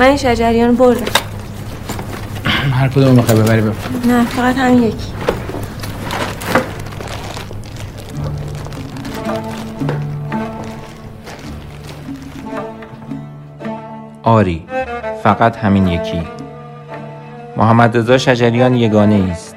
من 0.00 0.06
این 0.06 0.16
شجریان 0.16 0.76
بردم 0.76 1.04
هر 2.80 2.88
کدوم 2.88 3.14
می‌خوای 3.14 3.42
ببری 3.42 3.60
ببر 3.60 3.74
نه 4.06 4.24
فقط 4.24 4.56
همین 4.56 4.82
یکی. 4.82 4.96
آری 14.22 14.64
فقط 15.22 15.56
همین 15.56 15.88
یکی. 15.88 16.22
محمد 17.56 17.96
رضا 17.96 18.18
شجریان 18.18 18.74
یگانه 18.74 19.28
است 19.30 19.56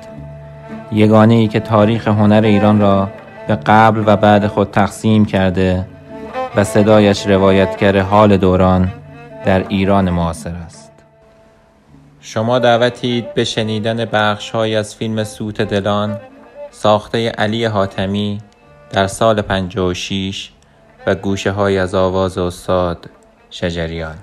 یگانه 0.92 1.34
ای 1.34 1.48
که 1.48 1.60
تاریخ 1.60 2.08
هنر 2.08 2.42
ایران 2.46 2.80
را 2.80 3.10
به 3.48 3.56
قبل 3.56 4.04
و 4.06 4.18
بعد 4.18 4.48
خود 4.48 4.72
تقسیم 4.72 5.26
کرده 5.26 5.86
و 6.56 6.64
صدایش 6.64 7.28
روایتگر 7.28 8.00
حال 8.00 8.38
دوران 8.38 8.92
در 9.46 9.68
ایران 9.68 10.10
معاصر 10.10 10.56
است. 10.56 10.92
شما 12.20 12.60
دعوتید 12.60 13.34
به 13.34 13.44
شنیدن 13.44 14.06
بخش 14.06 14.56
از 14.56 14.96
فیلم 14.96 15.24
سوت 15.24 15.62
دلان 15.62 16.20
ساخته 16.72 17.30
علی 17.30 17.66
حاتمی 17.66 18.42
در 18.90 19.08
سال 19.08 19.42
56 19.42 20.52
و 21.08 21.16
گوشه 21.16 21.52
های 21.52 21.78
از 21.78 21.96
آواز 21.96 22.38
استاد 22.38 23.10
شجریان. 23.50 24.16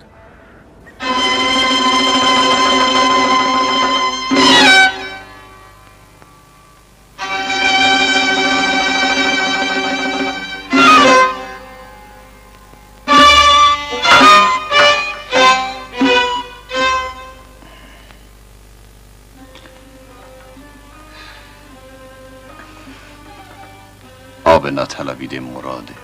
نطلبیده 24.90 25.40
مراده 25.40 25.94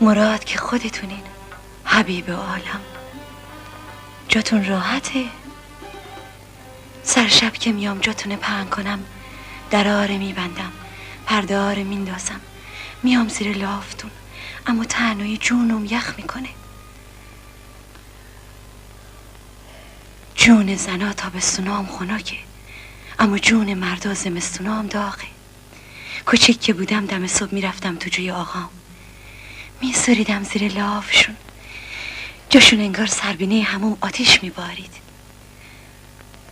مراد 0.00 0.44
که 0.44 0.58
خودتونین. 0.58 1.22
حبیب 1.84 2.30
عالم. 2.30 2.80
جاتون 4.28 4.64
راحته. 4.64 5.24
سر 7.02 7.28
شب 7.28 7.52
که 7.52 7.72
میام 7.72 7.98
جاتون 7.98 8.36
پهن 8.36 8.66
کنم 8.66 8.98
دراره 9.70 10.18
میبندم 10.18 10.72
پرده 11.26 11.58
آره 11.58 11.84
میندازم. 11.84 12.40
میام 13.02 13.28
زیر 13.28 13.56
لافتون 13.56 14.10
اما 14.66 14.84
تنهایی 14.84 15.36
جونم 15.36 15.84
یخ 15.84 16.14
می‌کنه. 16.16 16.48
جون 20.34 20.76
زنا 20.76 21.12
تابستونام 21.12 21.86
خنکه 21.86 22.36
اما 23.18 23.38
جون 23.38 23.74
مردا 23.74 24.14
زمستونام 24.14 24.86
داغه. 24.86 25.35
کوچیک 26.24 26.60
که 26.60 26.72
بودم 26.72 27.06
دم 27.06 27.26
صبح 27.26 27.54
می‌رفتم 27.54 27.96
تو 27.96 28.10
جوی 28.10 28.30
آقام. 28.30 28.68
میسریدم 29.82 30.44
زیر 30.44 30.72
لافشون. 30.72 31.36
جاشون 32.50 32.80
انگار 32.80 33.06
سربینه 33.06 33.62
هموم 33.62 33.98
آتیش 34.00 34.42
میبارید. 34.42 34.92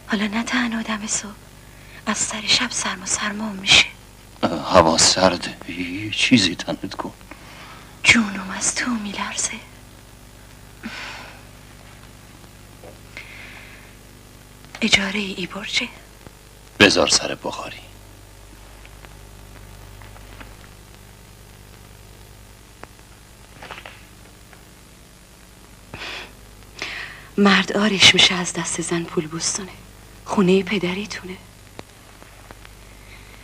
حالا 0.06 0.26
نه 0.26 0.42
تنها 0.42 0.82
دم 0.82 1.06
صبح 1.06 1.30
از 2.06 2.18
سر 2.18 2.42
شب 2.46 2.70
سرم 2.70 3.02
و 3.02 3.06
سرمام 3.06 3.56
میشه. 3.56 3.86
هوا 4.42 4.98
سرده. 4.98 5.56
یه 5.68 6.10
چیزی 6.10 6.54
تنت 6.54 6.94
کن 6.94 7.12
جونم 8.02 8.50
از 8.56 8.74
تو 8.74 8.90
میلرزه. 8.90 9.52
اجاره 14.80 15.20
ای 15.20 15.46
برجه. 15.46 15.88
بذار 16.80 17.08
سر 17.08 17.34
بخاری. 17.34 17.76
مرد 27.38 27.72
آرش 27.72 28.14
میشه 28.14 28.34
از 28.34 28.52
دست 28.52 28.80
زن 28.80 29.02
پول 29.04 29.26
بستانه. 29.26 29.70
خونه 30.24 30.62
پدریتونه 30.62 31.36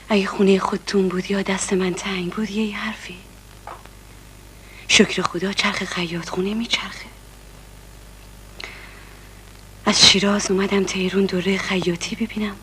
اگه 0.08 0.26
خونه 0.26 0.58
خودتون 0.58 1.08
بود 1.08 1.30
یا 1.30 1.42
دست 1.42 1.72
من 1.72 1.94
تنگ 1.94 2.32
بود 2.32 2.50
یه 2.50 2.76
حرفی. 2.76 3.16
شکر 4.88 5.22
خدا 5.22 5.52
چرخ 5.52 5.84
خیاط 5.84 6.28
خونه 6.28 6.54
میچرخه. 6.54 7.06
از 9.86 10.08
شیراز 10.08 10.50
اومدم 10.50 10.84
تیرون 10.84 11.24
دوره 11.26 11.58
خیاطی 11.58 12.16
ببینم. 12.16 12.56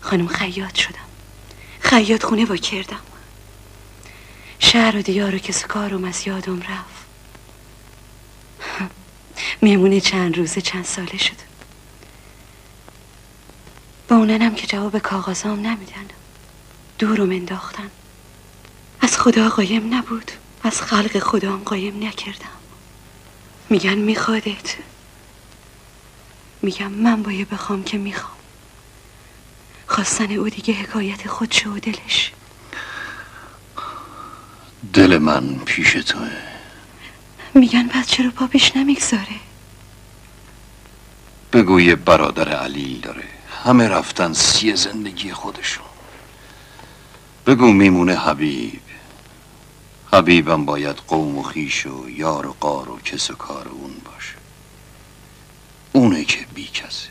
خانم 0.00 0.26
خیاط 0.26 0.74
شدم. 0.74 1.06
خیاط 1.80 2.24
خونه 2.24 2.46
با 2.46 2.56
کردم. 2.56 3.00
شهر 4.58 4.96
و 4.96 5.02
دیار 5.02 5.34
و 5.34 5.38
کس 5.38 5.66
کارم 5.66 6.04
از 6.04 6.26
یادم 6.26 6.60
رفت. 6.60 7.05
میمونه 9.66 10.00
چند 10.00 10.38
روزه 10.38 10.60
چند 10.60 10.84
ساله 10.84 11.18
شد. 11.18 11.36
با 14.08 14.16
اوننم 14.16 14.54
که 14.54 14.66
جواب 14.66 14.98
کاغذام 14.98 15.58
نمیدن. 15.60 16.06
دورم 16.98 17.30
انداختن. 17.30 17.90
از 19.00 19.18
خدا 19.18 19.48
قایم 19.48 19.94
نبود. 19.94 20.30
از 20.62 20.82
خلق 20.82 21.18
خدام 21.18 21.62
قایم 21.64 22.06
نکردم. 22.06 22.56
میگن 23.70 23.94
میخوادت. 23.94 24.74
میگم 26.62 26.92
من 26.92 27.22
باید 27.22 27.50
بخوام 27.50 27.84
که 27.84 27.98
می‌خوام. 27.98 28.36
خواستن 29.86 30.32
او 30.32 30.48
دیگه 30.48 30.74
حکایت 30.74 31.28
خودشه 31.28 31.68
و 31.68 31.78
دلش. 31.78 32.32
دل 34.92 35.18
من 35.18 35.58
پیش 35.58 35.92
توه. 35.92 36.30
میگن 37.54 37.88
پس 37.88 38.06
چرا 38.06 38.30
پاپیش 38.30 38.76
نمی‌گذاره؟ 38.76 39.45
بگو 41.56 41.80
یه 41.80 41.96
برادر 41.96 42.48
علیل 42.48 43.00
داره. 43.00 43.24
همه 43.64 43.88
رفتن 43.88 44.32
سی 44.32 44.76
زندگی 44.76 45.32
خودشون. 45.32 45.86
بگو 47.46 47.72
میمونه 47.72 48.18
حبیب. 48.18 48.80
حبیبم 50.12 50.64
باید 50.64 50.96
قوم 50.96 51.38
و 51.38 51.42
خیش 51.42 51.86
و 51.86 52.10
یار 52.10 52.46
و 52.46 52.56
قار 52.60 52.90
و 52.90 53.00
کس 53.00 53.30
و 53.30 53.34
کار 53.34 53.68
اون 53.68 53.94
باشه. 54.04 54.34
اونه 55.92 56.24
که 56.24 56.46
بی 56.54 56.66
کسه. 56.66 57.08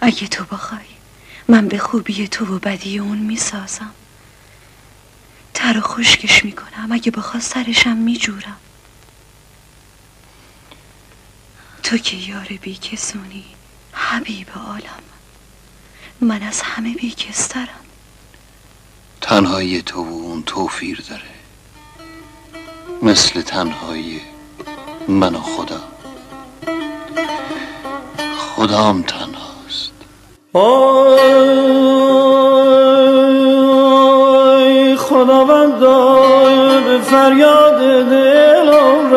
اگه 0.00 0.28
تو 0.28 0.44
بخوای 0.44 0.86
من 1.48 1.68
به 1.68 1.78
خوبی 1.78 2.28
تو 2.28 2.56
و 2.56 2.58
بدی 2.58 2.98
اون 2.98 3.18
می‌سازم. 3.18 3.90
تر 5.54 5.78
و 5.78 5.80
خشکش 5.80 6.44
می‌کنم. 6.44 6.92
اگه 6.92 7.10
بخوا 7.10 7.40
سرشم 7.40 7.96
میجورم. 7.96 8.56
تو 11.84 11.98
که 11.98 12.16
یار 12.16 12.46
بیکسونی 12.62 13.44
حبیب 13.92 14.46
عالم. 14.66 15.02
من 16.20 16.42
از 16.42 16.62
همه 16.62 16.94
بیکسترم. 16.94 17.68
تنهایی 19.20 19.82
تو 19.82 20.02
و 20.02 20.12
اون 20.12 20.42
توفیر 20.42 21.04
داره. 21.08 21.22
مثل 23.02 23.40
تنهایی 23.42 24.20
من 25.08 25.34
و 25.34 25.40
خدا 25.40 25.80
خدام 28.38 29.02
تنهاست. 29.02 29.92
آی 30.52 31.26
خداوند 34.96 35.80
به 36.84 37.00
فریاد 37.00 37.78
دلم 38.10 39.10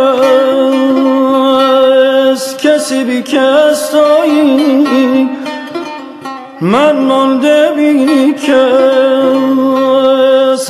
بی 3.03 3.21
کس 3.21 3.89
تویی 3.89 5.29
من 6.61 6.95
مانده 6.95 7.71
بی 7.75 8.33
کس 8.33 8.57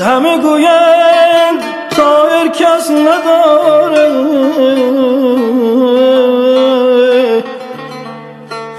همه 0.02 0.38
گویند 0.38 1.60
تایر 1.90 2.48
کس 2.48 2.92
نداره. 2.92 4.12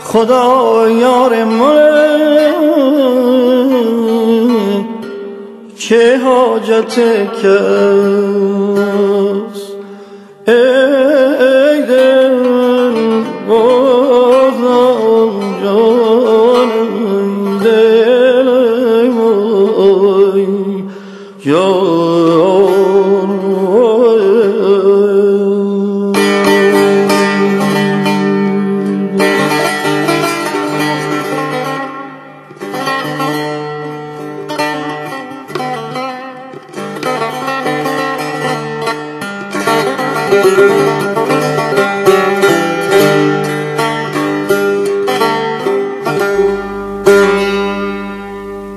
خدا 0.04 0.90
یار 0.90 1.44
من 1.44 1.88
که 5.78 6.20
حاجت 6.24 6.98
کس 7.42 7.48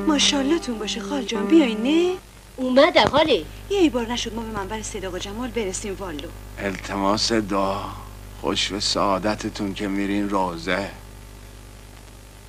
ماشالله 0.08 0.60
تون 0.60 0.80
باشه 0.80 1.02
خال 1.02 1.24
جان. 1.24 1.46
بیاین 1.48 1.84
نه؟ 1.84 2.14
اومدم 2.58 3.12
یه 3.28 3.46
ای 3.70 3.90
بار 3.90 4.12
نشد 4.12 4.34
ما 4.34 4.42
به 4.42 4.52
منبر 4.52 4.82
صداق 4.82 5.14
و 5.14 5.18
جمال 5.18 5.50
برسیم 5.50 5.96
والو. 6.00 6.28
التماس 6.60 7.32
دعا 7.32 7.84
خوش 8.42 8.72
به 8.72 8.80
سعادتتون 8.80 9.74
که 9.74 9.88
میرین 9.88 10.30
روزه. 10.30 10.90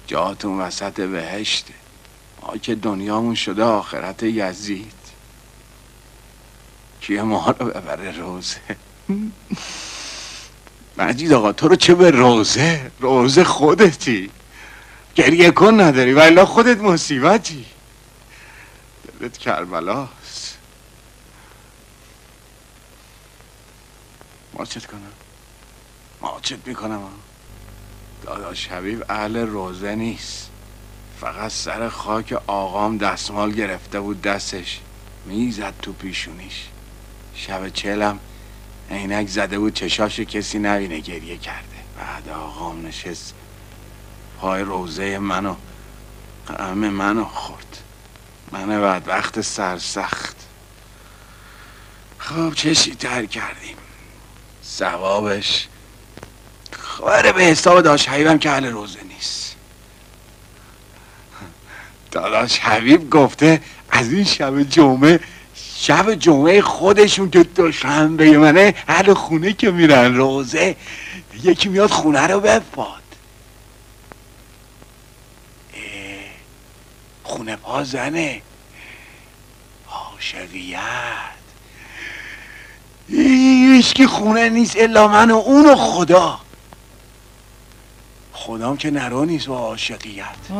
جاتون 0.06 0.60
وسط 0.60 1.00
بهشته 1.00 1.74
ما 2.42 2.56
که 2.56 2.74
دنیامون 2.74 3.34
شده 3.34 3.62
آخرت 3.62 4.22
یزید. 4.22 4.92
کیه 7.00 7.22
ما 7.22 7.54
رو 7.58 7.66
ببره 7.66 8.10
روزه؟ 8.20 8.60
مجید 10.98 11.32
آقا 11.32 11.52
تو 11.52 11.68
رو 11.68 11.76
چه 11.76 11.94
به 11.94 12.10
روزه؟ 12.10 12.90
روزه 13.00 13.44
خودتی. 13.44 14.30
گریه 15.14 15.50
کن 15.50 15.80
نداری. 15.80 16.12
ولی 16.12 16.44
خودت 16.44 16.78
مصیبتی. 16.78 17.66
دلت 19.20 19.38
کربلاست. 19.38 20.58
ماچت 24.54 24.86
کنم. 24.86 25.12
ماچت 26.20 26.66
می‌کنم. 26.66 27.08
داداش 28.22 28.68
حبیب 28.68 29.04
اهل 29.08 29.36
روزه 29.36 29.94
نیست. 29.94 30.50
فقط 31.20 31.50
سر 31.50 31.88
خاک 31.88 32.32
آقام 32.46 32.98
دستمال 32.98 33.52
گرفته 33.52 34.00
بود 34.00 34.22
دستش. 34.22 34.80
می‌زد 35.26 35.74
تو 35.82 35.92
پیشونیش. 35.92 36.64
شب 37.34 37.68
چلم 37.68 38.18
عینک 38.92 39.28
زده 39.28 39.58
بود 39.58 39.74
چشاش 39.74 40.20
کسی 40.20 40.58
نبینه 40.58 40.98
گریه 41.00 41.38
کرده. 41.38 41.66
بعد 41.98 42.28
آقام 42.28 42.86
نشست. 42.86 43.34
پای 44.40 44.62
روزه 44.62 45.18
منو 45.18 45.54
قم 46.46 46.74
منو 46.74 47.24
خورد. 47.24 47.78
من 48.52 48.80
بعد 48.80 49.08
وقت 49.08 49.40
سرسخت. 49.40 50.36
خب 52.18 52.54
چشی 52.54 52.94
تر 52.94 53.26
کردیم؟ 53.26 53.76
ثوابش؟ 54.64 55.68
خبره 56.72 57.32
به 57.32 57.42
حساب 57.42 57.80
داشت 57.80 58.08
حبیبم 58.08 58.38
که 58.38 58.50
اهل 58.50 58.66
روزه 58.66 59.02
نیست. 59.02 59.56
داداش 62.10 62.58
حبیب 62.58 63.10
گفته 63.10 63.62
از 63.90 64.12
این 64.12 64.24
شب 64.24 64.62
جمعه 64.62 65.20
شب 65.82 66.14
جمعه 66.14 66.60
خودشون 66.60 67.30
که 67.30 67.42
دوشنبه 67.42 68.38
منه 68.38 68.74
اهل 68.88 69.14
خونه 69.14 69.52
که 69.52 69.70
میرن 69.70 70.16
روزه 70.16 70.76
یکی 71.42 71.68
میاد 71.68 71.90
خونه 71.90 72.26
رو 72.26 72.40
بفاد 72.40 73.02
خونه 77.22 77.56
پا 77.56 77.84
زنه. 77.84 78.42
هیچ 83.08 83.92
که 83.92 84.06
خونه 84.06 84.48
نیست 84.48 84.76
الا 84.76 85.08
من 85.08 85.30
و 85.30 85.36
اون 85.36 85.66
و 85.66 85.76
خدا. 85.76 86.40
خدام 88.32 88.76
که 88.76 88.90
نرو 88.90 89.24
نیست 89.24 89.46
با 89.46 89.58
عاشقیت. 89.58 90.50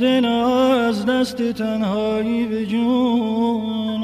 دل 0.00 0.24
از 0.24 1.06
دست 1.06 1.52
تنهایی 1.52 2.46
به 2.46 2.66
جون. 2.66 4.00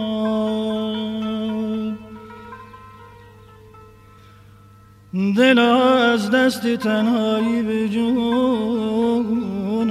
دل 5.36 5.58
از 5.58 6.30
دست 6.30 6.76
تنهایی 6.76 7.62
به 7.62 7.88
جون. 7.88 9.90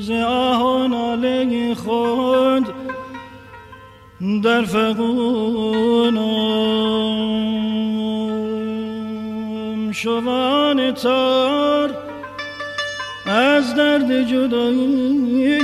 ز 0.00 0.10
آه 0.10 0.62
و 0.62 1.16
خود 1.74 2.74
در 4.42 4.64
فقونم 4.64 6.81
شوان 10.02 10.94
تار 10.94 11.90
از 13.26 13.74
درد 13.74 14.22
جدایی 14.22 15.60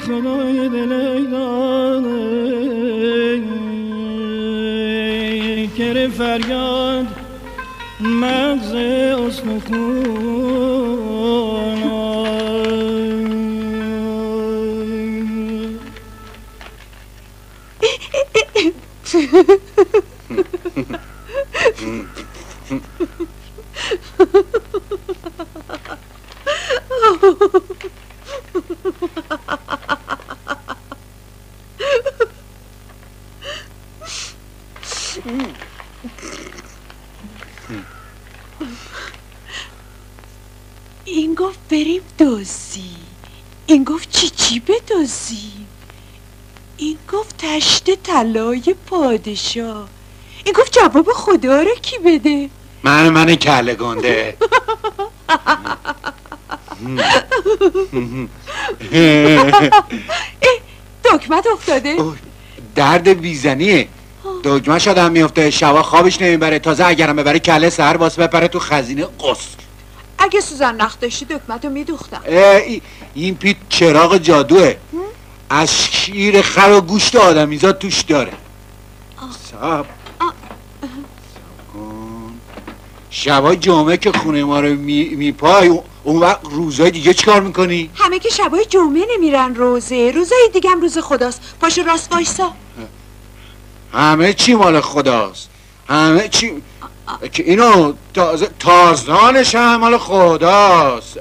خدای 0.00 0.68
دل 0.68 0.92
کر 5.78 6.08
فریاد 6.08 7.06
مغز 8.00 8.74
استخون 8.74 10.00
این 27.20 27.34
گفت 41.34 41.58
بریم 41.70 42.02
دوزی 42.18 42.90
این 43.66 43.84
گفت 43.84 44.10
چی 44.10 44.30
چی 44.30 44.60
بدوزی 44.60 45.52
این 46.76 46.98
گفت 47.12 47.34
تشت 47.38 48.02
طلای 48.02 48.74
پادشاه. 48.86 49.88
این 50.44 50.54
گفت 50.58 50.78
جواب 50.78 51.08
خدا 51.14 51.62
رو 51.62 51.74
کی 51.74 51.98
بده؟ 51.98 52.50
من 52.82 53.08
من 53.08 53.34
کله 53.34 53.74
گنده. 53.74 54.36
دکمت 61.04 61.46
افتاده 61.54 61.96
درد 62.74 63.08
بیزنیه. 63.08 63.88
دگمه 64.44 64.78
شدم 64.78 65.12
میفته 65.12 65.50
شبا 65.50 65.82
خوابش 65.82 66.20
نمی‌بره. 66.22 66.58
تازه 66.58 66.84
اگرم 66.86 67.16
ببره 67.16 67.38
کله 67.38 67.70
سر 67.70 67.96
واسه 67.96 68.26
بپره 68.26 68.48
تو 68.48 68.58
خزینه 68.58 69.04
قصر 69.04 69.48
اگه 70.18 70.40
سوزن 70.40 70.76
نخ 70.76 70.98
داشتی 71.00 71.24
دکمت 71.24 71.64
رو 71.64 71.70
میدوختم. 71.70 72.22
ای- 72.26 72.82
این 73.14 73.36
پیت 73.36 73.56
چراغ 73.68 74.16
جادوه. 74.18 74.74
از 75.50 75.74
شیر 75.76 76.42
خر 76.42 76.72
و 76.72 76.80
گوشت 76.80 77.16
آدمیزاد 77.16 77.78
توش 77.78 78.00
داره. 78.00 78.32
سب 79.50 79.84
شبای 83.10 83.56
جمعه 83.56 83.96
که 83.96 84.12
خونه 84.12 84.44
ما 84.44 84.60
رو 84.60 84.68
می- 84.74 85.08
میپای 85.08 85.68
اون- 85.68 85.82
اون 86.04 86.16
وقت 86.20 86.40
روزای 86.50 86.90
دیگه 86.90 87.14
چیکار 87.14 87.40
می‌کنی؟ 87.40 87.90
همه 87.94 88.18
که 88.18 88.28
شبای 88.28 88.64
جمعه 88.64 89.06
نمیرن 89.14 89.54
روزه. 89.54 90.10
روزای 90.10 90.50
دیگه 90.52 90.70
هم 90.70 90.80
روز 90.80 90.98
خداست. 90.98 91.40
پاشو 91.60 91.82
راست 91.82 92.12
وایسا. 92.12 92.52
همه 93.92 94.32
چی 94.32 94.54
مال 94.54 94.80
خداست. 94.80 95.48
همه 95.88 96.28
چی 96.28 96.52
که 97.32 97.42
اینو 97.42 97.92
تازه 98.14 98.50
تازانش 98.58 99.54
هم 99.54 99.76
مال 99.76 99.98
خداست. 99.98 101.18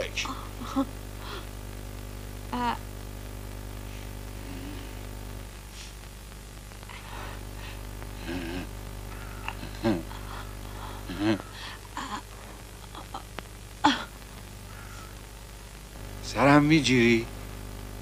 سرم 16.33 16.63
میجیری؟ 16.63 17.25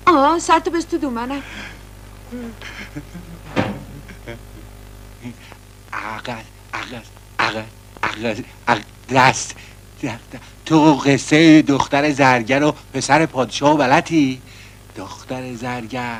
آه 0.05 0.39
سرتو 0.39 0.71
بست 0.71 0.91
تو 0.91 0.97
دومنم 0.97 1.43
عقل 5.93 6.33
عقل 6.73 6.99
عقل 7.39 7.61
عقل 8.03 8.43
عقل 8.67 8.81
دست 9.09 9.55
تو 10.65 10.93
قصه 10.93 11.61
دختر 11.61 12.11
زرگر 12.11 12.63
و 12.63 12.73
پسر 12.93 13.25
پادشاه 13.25 13.73
و 13.73 13.77
بلتی 13.77 14.41
دختر 14.97 15.55
زرگر 15.55 16.19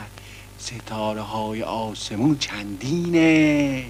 ستاره 0.60 1.22
های 1.22 1.64
آسمون 1.64 2.38
چندینه. 2.38 3.84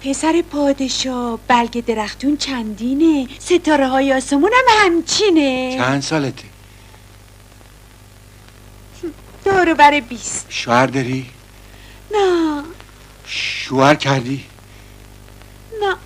پسر 0.00 0.42
پادشاه 0.50 1.38
بلگ 1.48 1.84
درختون 1.84 2.36
چندینه. 2.36 3.28
ستاره 3.38 3.88
های 3.88 4.12
آسمون 4.12 4.50
هم 4.54 4.84
همچینه. 4.84 5.74
چند 5.76 6.02
سالته؟ 6.02 6.53
دورو 9.64 9.76
بر 9.76 10.00
بیست. 10.00 10.46
شوهر 10.48 10.86
داری؟ 10.86 11.26
نه. 12.12 12.62
شوهر 13.26 13.94
کردی؟ 13.94 14.44
نه. 15.82 15.96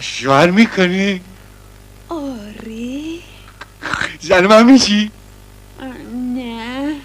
شوهر 0.00 0.50
می‌کنی؟ 0.50 1.20
آره. 2.08 3.18
زن 4.20 4.46
من 4.46 4.72
میشی؟ 4.72 5.10
نه. 6.36 6.96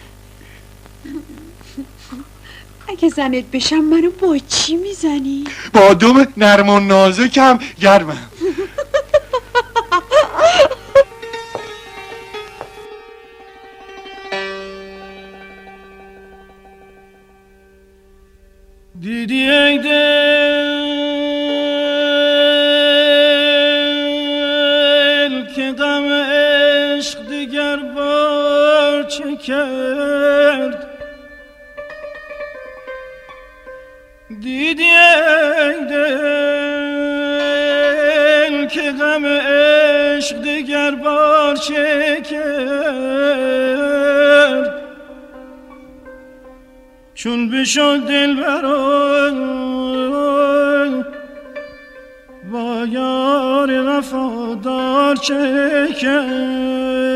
اگه 2.87 3.09
زنت 3.09 3.45
بشم 3.45 3.79
منو 3.79 4.11
با 4.11 4.37
چی 4.37 4.75
می‌زنی؟ 4.75 5.43
با 5.73 5.93
دوم 5.93 6.27
نرم 6.37 6.69
و 6.69 6.79
نازکم 6.79 7.59
گرمم. 7.79 8.29
کرد 42.45 44.35
چون 47.13 47.49
بشد 47.49 47.99
دل 48.07 48.35
برای 48.35 49.43
با 52.51 52.85
یار 52.89 53.87
وفادار 53.87 55.15
چه 55.15 55.87
کرد 56.01 57.15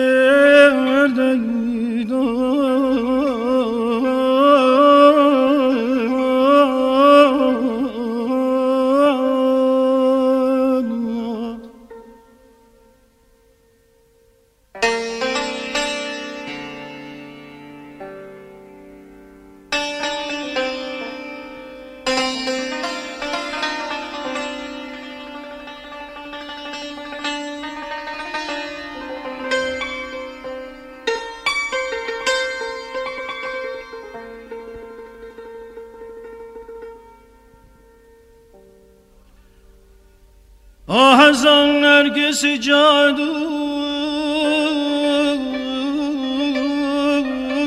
نرگس 42.10 42.46
جادو 42.46 43.34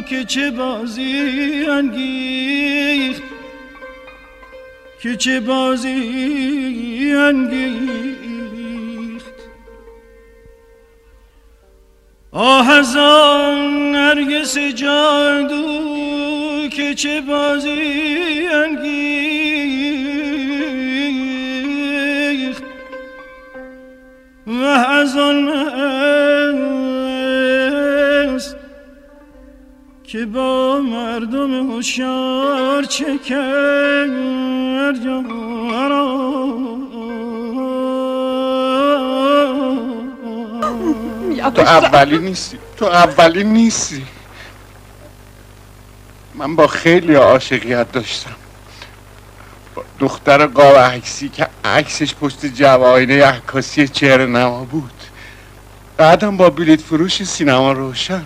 که 0.08 0.24
چه 0.24 0.50
بازی 0.50 1.66
انگیخت 1.70 3.22
که 5.02 5.16
چه 5.16 5.40
بازی 5.40 7.12
انگیخت 7.16 7.82
آه 12.32 12.70
از 12.70 12.96
آن 12.96 13.92
نرگس 13.92 14.58
جادو 14.58 16.68
که 16.68 16.94
چه 16.94 17.20
بازی 17.20 18.48
انگیخت 18.52 19.01
که 30.12 30.26
با 30.26 30.80
مردم 30.80 31.70
هوشیار 31.70 32.84
چه 32.84 33.18
کرد 33.18 34.10
یارا 35.04 36.30
تو 41.54 41.60
اولی 41.60 42.18
نیستی. 42.18 42.58
تو 42.76 42.84
اولی 42.84 43.44
نیستی. 43.44 44.06
من 46.34 46.56
با 46.56 46.66
خیلی 46.66 47.14
عاشقیت 47.14 47.92
داشتم. 47.92 48.36
با 49.74 49.84
دختر 50.00 50.46
قاب 50.46 50.76
عکسی 50.76 51.28
که 51.28 51.46
عکسش 51.64 52.14
پشت 52.14 52.46
جواینه 52.46 53.24
عکاسی 53.24 53.88
چهره 53.88 54.26
نما 54.26 54.64
بود. 54.64 54.92
بعدم 55.96 56.36
با 56.36 56.50
بلیت 56.50 56.80
فروش 56.80 57.22
سینما 57.22 57.72
روشن. 57.72 58.24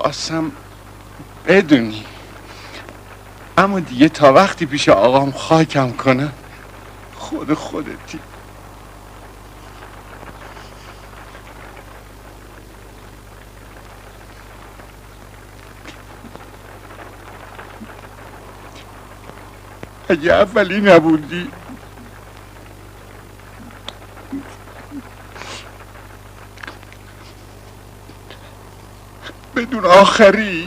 خواستم 0.00 0.52
بدونی. 1.46 2.04
اما 3.58 3.80
دیگه 3.80 4.08
تا 4.08 4.32
وقتی 4.32 4.66
پیش 4.66 4.88
آقام 4.88 5.30
خاکم 5.30 5.92
کنه 5.92 6.32
خود 7.14 7.54
خودتی. 7.54 8.20
اگه 20.08 20.32
اولی 20.34 20.80
نبودی 20.80 21.50
بدون 29.70 29.84
آخری. 29.84 30.59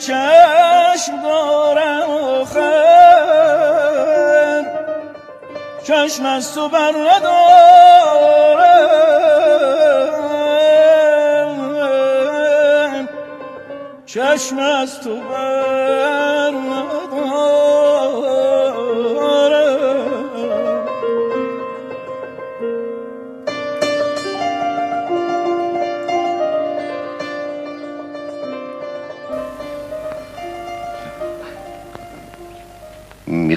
چشم 0.00 1.22
دارم 1.22 2.10
آخر. 2.10 3.00
چشم 5.84 6.26
از 6.26 6.54
تو 6.54 6.68
بر 6.68 6.92
ندارم. 6.92 7.40
چشم 14.06 14.58
از 14.58 15.00
تو 15.00 15.20
بر 15.20 16.29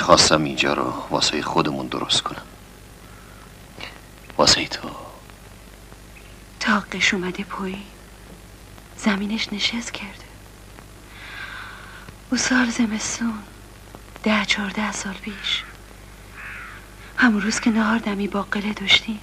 می‌خواستم 0.03 0.43
اینجا 0.43 0.73
رو 0.73 0.93
واسه 1.09 1.41
خودمون 1.41 1.87
درست 1.87 2.21
کنم. 2.21 2.41
واسه 4.37 4.67
تو. 4.67 4.89
تاقش 6.59 7.13
اومده 7.13 7.43
پایین. 7.43 7.83
زمینش 8.97 9.53
نشست 9.53 9.91
کرده. 9.91 10.25
او 12.31 12.37
سال 12.37 12.69
زمستون 12.69 13.33
ده 14.23 14.45
چهارده 14.45 14.91
سال 14.91 15.13
پیش. 15.13 15.63
همون 17.17 17.41
روز 17.41 17.59
که 17.59 17.69
نهار 17.69 17.97
دمی 17.97 18.27
باقله 18.27 18.73
داشتیم. 18.73 19.19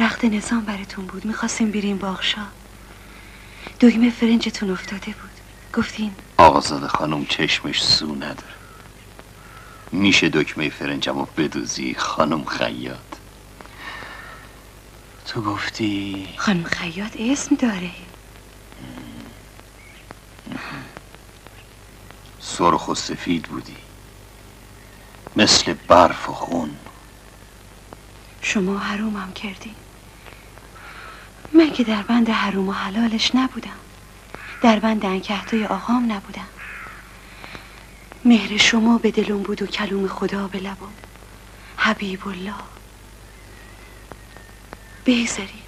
رخت 0.00 0.24
نظام 0.24 0.60
براتون 0.60 1.06
بود. 1.06 1.24
می‌خواستیم 1.24 1.70
بریم 1.70 1.98
باغشا 1.98 2.46
دگمه 3.80 4.10
فرنجتون 4.10 4.70
افتاده 4.70 5.06
بود. 5.06 5.30
گفتین 5.74 6.14
آقازاده 6.36 6.88
خانم 6.88 7.24
چشمش 7.24 7.84
سو 7.84 8.14
نداره. 8.14 8.61
میشه 9.92 10.28
دکمه 10.28 10.68
فرنجم 10.68 11.18
رو 11.18 11.28
بدوزی 11.36 11.94
خانم 11.94 12.44
خیاط. 12.44 12.98
تو 15.26 15.42
گفتی؟ 15.42 16.28
خانم 16.36 16.64
خیاط 16.64 17.16
اسم 17.18 17.54
داره. 17.54 17.90
سرخ 22.40 22.88
و 22.88 22.94
سفید 22.94 23.42
بودی. 23.42 23.76
مثل 25.36 25.74
برف 25.88 26.28
و 26.28 26.32
خون. 26.32 26.76
شما 28.40 28.78
حرومم 28.78 29.32
کردی. 29.32 29.74
من 31.52 31.70
که 31.72 31.84
در 31.84 32.02
بند 32.02 32.30
حروم 32.30 32.68
و 32.68 32.72
حلالش 32.72 33.34
نبودم. 33.34 33.70
در 34.62 34.78
بند 34.78 35.06
انکهتای 35.06 35.66
آقام 35.66 36.12
نبودم. 36.12 36.48
مهر 38.24 38.56
شما 38.56 38.98
به 38.98 39.10
دلم 39.10 39.42
بود 39.42 39.62
و 39.62 39.66
کلوم 39.66 40.08
خدا 40.08 40.48
به 40.48 40.58
لبم. 40.58 40.92
حبیب 41.76 42.28
الله 42.28 42.54
بگذارین 45.06 45.62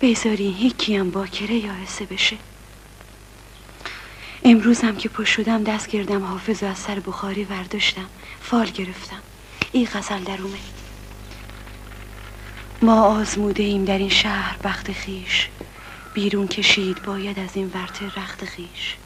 بگذارین 0.00 0.56
یکی 0.58 0.96
هم 0.96 1.10
باکره 1.10 1.54
یا 1.54 1.74
حسه 1.74 2.04
بشه. 2.04 2.36
امروزم 4.44 4.96
که 4.96 5.08
پشت 5.08 5.32
شدم 5.32 5.64
دست 5.64 5.88
گردم 5.88 6.24
حافظ 6.24 6.62
و 6.62 6.66
از 6.66 6.78
سر 6.78 7.00
بخاری 7.00 7.44
ورداشتم. 7.44 8.06
فال 8.40 8.66
گرفتم. 8.66 9.20
این 9.72 9.88
غزل 9.94 10.24
در 10.24 10.42
اومه 10.42 10.58
ما 12.82 13.02
آزموده 13.02 13.62
ایم 13.62 13.84
در 13.84 13.98
این 13.98 14.08
شهر 14.08 14.56
بخت 14.64 14.92
خیش. 14.92 15.48
بیرون 16.14 16.48
کشید 16.48 17.02
باید 17.02 17.38
از 17.38 17.50
این 17.54 17.70
ورته 17.74 18.06
رخت 18.06 18.44
خیش. 18.44 18.96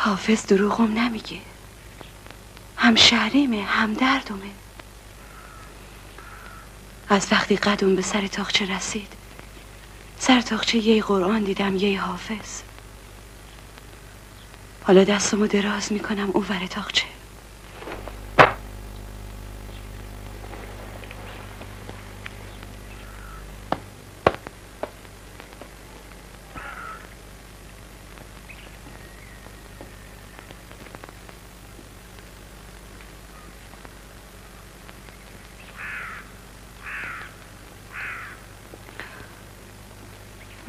حافظ 0.00 0.46
دروغم 0.46 0.92
نمیگه. 0.92 1.40
هم 2.76 2.94
شهریمه 2.94 3.62
هم 3.62 3.94
دردمه. 3.94 4.50
از 7.08 7.28
وقتی 7.32 7.56
قدم 7.56 7.96
به 7.96 8.02
سر 8.02 8.26
تاخچه 8.26 8.76
رسید 8.76 9.12
سر 10.18 10.40
تاخچه 10.40 10.78
یه 10.78 11.02
قرآن 11.02 11.44
دیدم 11.44 11.76
یه 11.76 12.00
حافظ. 12.00 12.62
حالا 14.82 15.04
دستمو 15.04 15.46
دراز 15.46 15.92
می‌کنم 15.92 16.30
او 16.30 16.44
ور 16.48 16.66
تاخچه. 16.66 17.17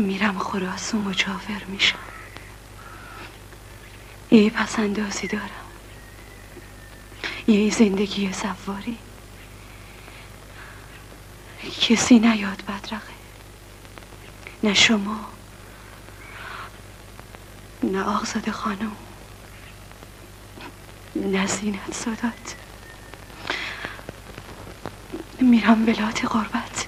میرم 0.10 0.39
خراس 0.39 0.93
و 0.93 0.98
مجاور 0.98 1.63
میشم. 1.67 2.00
یه 4.32 4.50
پسندازی 4.50 5.28
دارم. 5.28 5.50
یه 7.48 7.72
زندگی 7.72 8.34
سواری. 8.34 8.98
کسی 11.82 12.19
نیاد 12.19 12.63
بدرقه. 12.67 13.13
نه 14.63 14.74
شما 14.74 15.19
نه 17.84 18.04
آغزاد 18.04 18.50
خانم 18.52 18.95
نه 21.15 21.48
زینت 21.48 21.93
سادات. 21.93 22.56
میرم 25.39 25.86
بلات 25.86 26.26
غربت. 26.26 26.88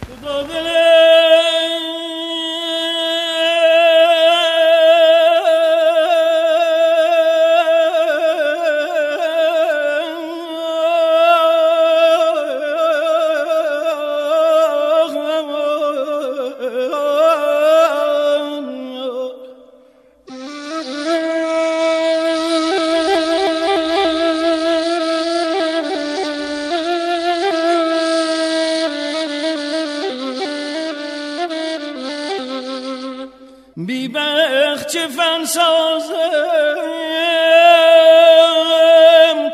بی 33.92 34.08
بخت 34.08 34.88
چه 34.88 35.08
فن 35.08 35.46
سازم؟ 35.46 36.16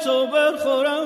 تو 0.03 0.27
برخورم 0.27 0.96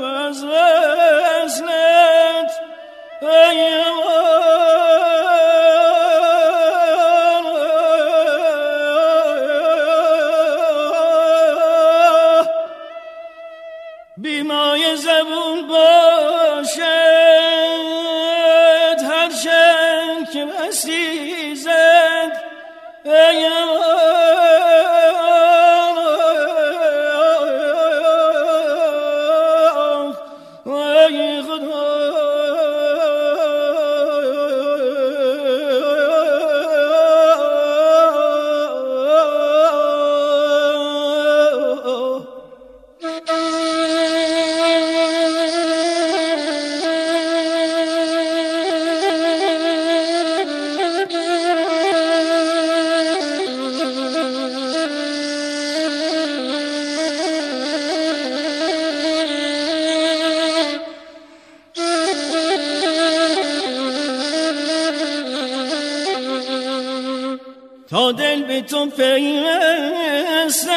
پیوستم 68.89 70.72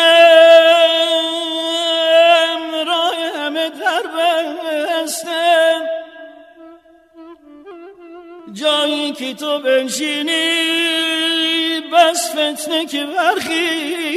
راه 2.86 3.14
همه 3.36 3.68
در 3.68 4.02
بستم 5.04 5.88
جایی 8.52 9.12
که 9.12 9.34
تو 9.34 9.58
بنشینی 9.58 10.84
بس 11.92 12.30
فتنه 12.30 12.86
که 12.86 13.06
برخیزم 13.06 14.13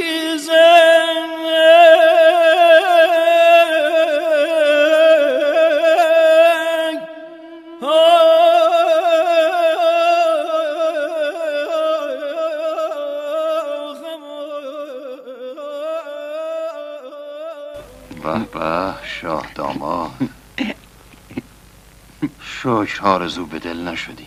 شکر 22.68 23.06
آرزو 23.06 23.46
به 23.46 23.58
دل 23.58 23.88
نشدی. 23.88 24.26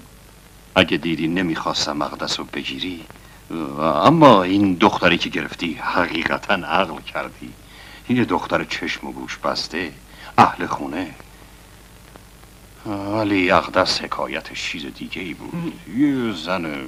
اگه 0.74 0.96
دیدی 0.96 1.28
نمی‌خواستم 1.28 1.96
مقدس 1.96 2.38
رو 2.38 2.44
بگیری 2.44 3.04
اما 3.80 4.42
این 4.42 4.74
دختری 4.74 5.18
که 5.18 5.28
گرفتی 5.28 5.74
حقیقتا 5.74 6.54
عقل 6.54 7.00
کردی. 7.00 7.52
یه 8.08 8.24
دختر 8.24 8.64
چشم 8.64 9.06
و 9.06 9.12
گوش 9.12 9.38
بسته 9.38 9.92
اهل 10.38 10.66
خونه. 10.66 11.14
ولی 12.86 13.50
اقدس 13.50 14.00
حکایتش 14.00 14.70
چیز 14.70 14.86
دیگه 14.86 15.22
ای 15.22 15.34
بود 15.34 15.72
یه 15.98 16.32
زن 16.32 16.86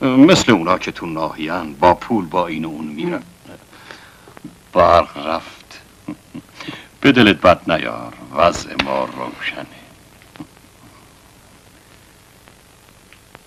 مثل 0.00 0.52
اونا 0.52 0.78
که 0.78 0.92
تو 0.92 1.06
ناهیان 1.06 1.74
با 1.74 1.94
پول 1.94 2.24
با 2.24 2.46
این 2.46 2.64
و 2.64 2.68
اون 2.68 2.84
میرن. 2.86 3.22
برق 4.72 5.26
رفت. 5.26 5.80
به 7.00 7.12
دلت 7.12 7.40
بد 7.40 7.70
نیار 7.70 8.14
وضع 8.36 8.74
ما 8.84 9.04
روشنه. 9.04 9.77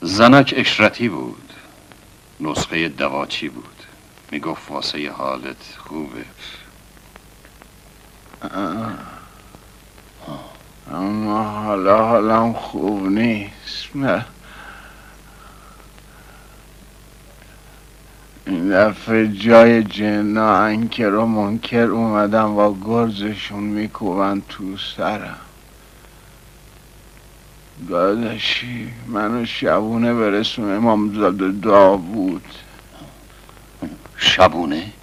زنک 0.04 0.54
اشرتی 0.58 1.10
بود. 1.10 1.54
نسخه 2.40 2.90
دواچی 2.90 3.50
بود؟ 3.50 3.84
می‌گفت 4.32 4.72
واسه 4.72 5.12
حالت 5.12 5.78
خوبه. 5.78 6.26
اما 10.92 11.44
حالا 11.44 12.06
حالم 12.06 12.54
خوب 12.54 13.08
نیست. 13.08 13.96
نه. 13.96 14.26
این 18.48 18.70
دفعه 18.70 19.28
جای 19.28 19.84
جنا 19.84 20.56
انکر 20.56 21.14
و 21.14 21.26
منکر 21.26 21.88
اومدم 21.88 22.56
با 22.56 22.78
گرزشون 22.86 23.64
میکوبن 23.64 24.42
تو 24.50 24.78
سرم. 24.78 25.40
داداشی 27.90 28.92
منو 29.08 29.46
شبونه 29.46 30.14
برسون 30.14 30.76
امام 30.76 31.32
داوود. 31.62 32.46
شبونه؟ 34.18 34.94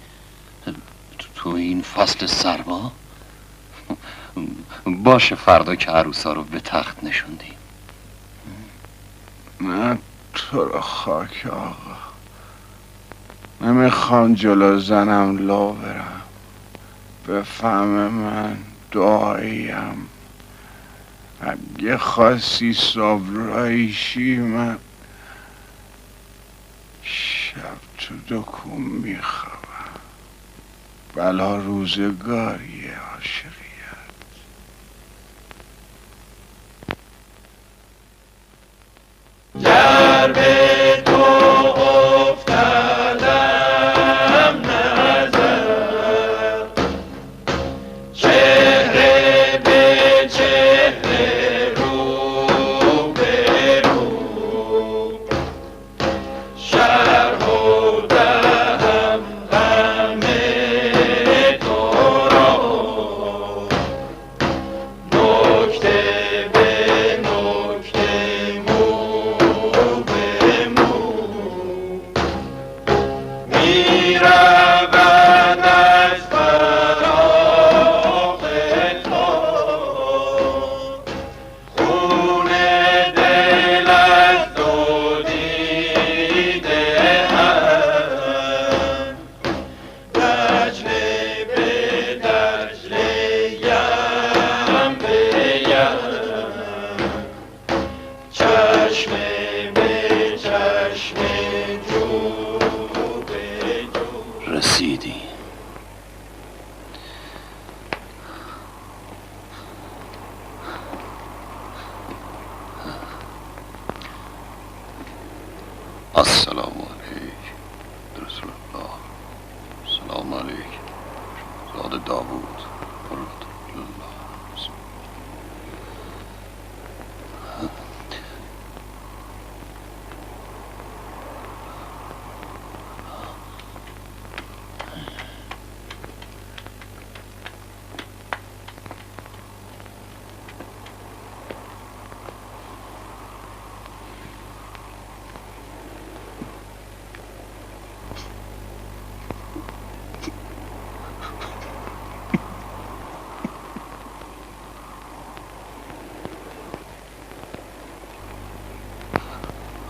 تو 1.35 1.49
این 1.49 1.81
فصل 1.81 2.25
سرما؟ 2.25 2.91
باشه 4.85 5.35
فردا 5.35 5.75
که 5.75 5.91
عروسا 5.91 6.33
رو 6.33 6.43
به 6.43 6.59
تخت 6.59 7.03
نشوندی 7.03 7.51
نه 9.61 9.97
تو 10.33 10.65
رو 10.65 10.79
خاک 10.79 11.47
آقا. 11.51 11.97
نمی‌خوام 13.61 14.33
جلو 14.33 14.79
زنم 14.79 15.47
لا 15.47 15.71
برم. 15.71 16.21
بفهم 17.27 17.87
من 17.87 18.57
دعاییم. 18.91 20.07
اگه 21.41 21.97
خاصی 21.97 22.73
صبرایشی 22.73 24.35
من 24.35 24.77
شب 27.03 27.77
تو 27.97 28.15
دکون 28.29 28.81
می‌خوام 28.81 29.53
بلا 31.15 31.57
روزگاریه 31.57 32.97
عاشقیت. 33.13 33.59
در 39.63 40.31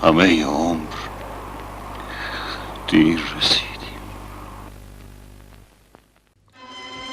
همه 0.10 0.46
عمر 0.46 0.96
دیر 2.88 3.20
رسیدیم. 3.38 4.02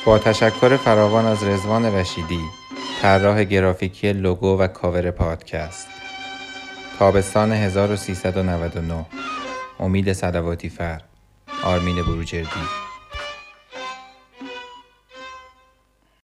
با 0.06 0.18
تشکر 0.18 0.76
فراوان 0.76 1.26
از 1.26 1.44
رزوان 1.44 1.84
رشیدی 1.84 2.40
طراح 3.02 3.44
گرافیکی 3.44 4.12
لوگو 4.12 4.58
و 4.58 4.66
کاور 4.66 5.10
پادکست. 5.10 5.88
تابستان 6.98 7.52
1399 7.52 9.06
امید 9.80 10.12
صلواتی 10.12 10.68
فر. 10.68 11.00
آرمین 11.64 11.96
بروجردی. 12.02 12.85